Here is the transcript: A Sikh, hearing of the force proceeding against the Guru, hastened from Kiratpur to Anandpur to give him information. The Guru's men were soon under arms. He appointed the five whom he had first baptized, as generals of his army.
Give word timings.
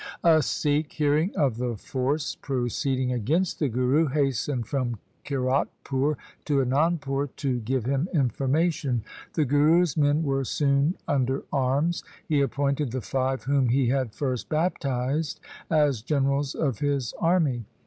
A 0.23 0.41
Sikh, 0.41 0.93
hearing 0.93 1.31
of 1.35 1.57
the 1.57 1.75
force 1.77 2.33
proceeding 2.33 3.11
against 3.13 3.59
the 3.59 3.69
Guru, 3.69 4.07
hastened 4.07 4.65
from 4.65 4.97
Kiratpur 5.23 6.15
to 6.45 6.59
Anandpur 6.65 7.29
to 7.35 7.59
give 7.59 7.85
him 7.85 8.09
information. 8.11 9.03
The 9.33 9.45
Guru's 9.45 9.95
men 9.95 10.23
were 10.23 10.43
soon 10.43 10.95
under 11.07 11.43
arms. 11.53 12.03
He 12.27 12.41
appointed 12.41 12.89
the 12.91 13.01
five 13.01 13.43
whom 13.43 13.69
he 13.69 13.89
had 13.89 14.11
first 14.15 14.49
baptized, 14.49 15.39
as 15.69 16.01
generals 16.01 16.55
of 16.55 16.79
his 16.79 17.13
army. 17.19 17.65